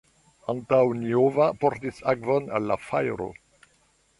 Antoniova 0.53 1.49
portis 1.65 2.01
akvon 2.15 2.51
al 2.61 2.67
la 2.73 2.79
fajro. 2.87 3.29